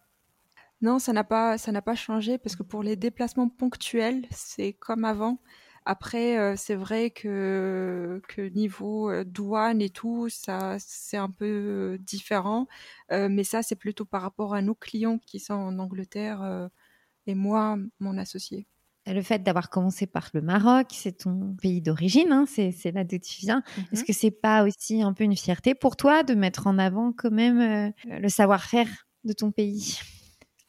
[0.82, 4.74] Non, ça n'a pas, ça n'a pas changé parce que pour les déplacements ponctuels, c'est
[4.74, 5.39] comme avant.
[5.86, 11.97] Après, euh, c'est vrai que, que niveau euh, douane et tout, ça, c'est un peu
[12.01, 12.68] différent.
[13.12, 16.70] mais ça, c'est plutôt par rapport à nos clients qui sont en Angleterre
[17.28, 18.68] et moi, mon associé.
[19.14, 23.18] Le fait d'avoir commencé par le Maroc, c'est ton pays d'origine, hein, c'est là d'où
[23.18, 23.64] tu viens.
[23.78, 23.86] Mhm.
[23.91, 27.14] Est-ce que c'est pas aussi un peu une fierté pour toi de mettre en avant
[27.14, 28.88] quand même euh, le savoir-faire
[29.24, 29.99] de ton pays?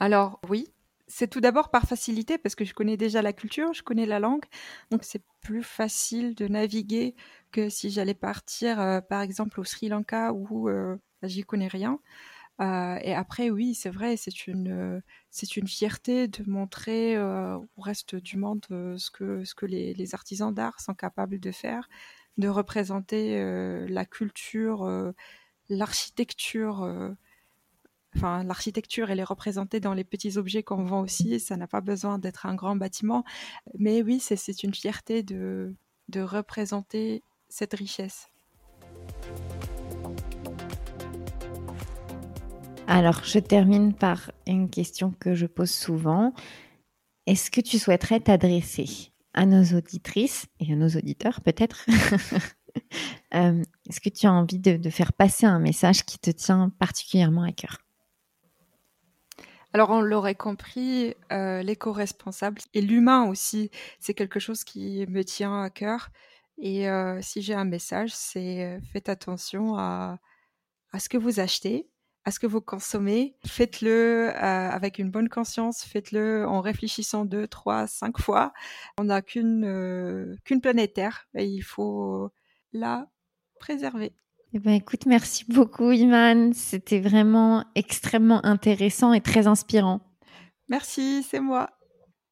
[0.01, 0.69] Alors oui,
[1.07, 4.21] c'est tout d'abord par facilité parce que je connais déjà la culture, je connais la
[4.21, 4.45] langue,
[4.91, 7.15] donc c'est plus facile de naviguer
[7.51, 11.99] que si j'allais partir euh, par exemple au Sri Lanka où euh, j'y connais rien.
[12.61, 17.83] Euh, et après, oui, c'est vrai, c'est une, c'est une fierté de montrer euh, au
[17.83, 21.89] reste du monde euh, ce que, ce que les, artisans d'art sont capables de faire,
[22.37, 23.39] de représenter
[23.89, 25.13] la culture,
[25.69, 27.17] l'architecture.
[28.17, 31.41] Enfin, l'architecture, elle est représentée dans les petits objets qu'on vend aussi.
[31.41, 33.25] Ça n'a pas besoin d'être un grand bâtiment.
[33.79, 35.75] Mais oui, c'est une fierté de,
[36.09, 38.29] de représenter cette richesse.
[42.91, 46.33] Alors, je termine par une question que je pose souvent.
[47.27, 51.87] Est-ce que tu souhaiterais t'adresser à nos auditrices et à nos auditeurs peut-être?
[53.35, 57.43] Euh, Est-ce que tu as envie de, faire passer un message qui te tient particulièrement
[57.43, 57.79] à cœur?
[59.73, 65.61] Alors on l'aurait compris, euh, l'éco-responsable et l'humain aussi, c'est quelque chose qui me tient
[65.61, 66.11] à cœur.
[66.57, 70.19] Et euh, si j'ai un message, c'est faites attention à,
[70.93, 71.89] à ce que vous achetez,
[72.29, 73.35] à ce que vous consommez.
[73.47, 78.53] Faites-le euh, avec une bonne conscience, faites-le en réfléchissant deux, trois, cinq fois.
[78.99, 82.31] On n'a qu'une euh, qu'une planète Terre et il faut
[82.75, 83.07] la
[83.59, 84.13] préserver.
[84.53, 86.53] Eh ben, écoute, merci beaucoup, Iman.
[86.53, 90.01] C'était vraiment extrêmement intéressant et très inspirant.
[90.69, 91.71] Merci, c'est moi.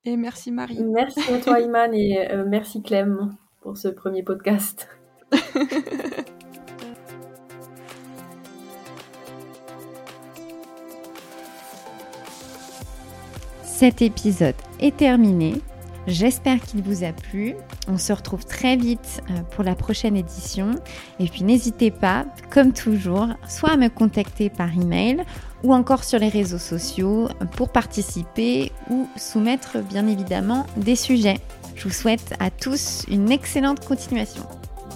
[0.05, 0.85] Et merci, Marie.
[0.85, 4.89] Merci à toi, Iman, et euh, merci, Clem, pour ce premier podcast.
[13.79, 15.61] Cet épisode est terminé.
[16.07, 17.55] J'espère qu'il vous a plu.
[17.89, 20.77] On se retrouve très vite euh, pour la prochaine édition.
[21.20, 25.22] Et puis n'hésitez pas, comme toujours, soit à me contacter par email
[25.62, 31.39] ou encore sur les réseaux sociaux pour participer ou soumettre bien évidemment des sujets.
[31.74, 34.45] Je vous souhaite à tous une excellente continuation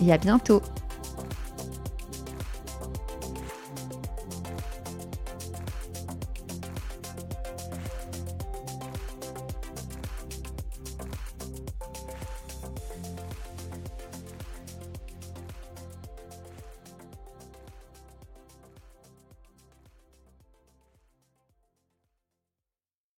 [0.02, 0.62] et à bientôt.